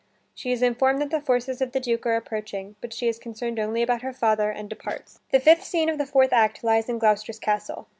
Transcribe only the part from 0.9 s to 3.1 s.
that the forces of the Dukes are approaching, but she